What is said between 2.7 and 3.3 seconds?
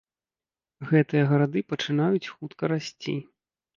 расці.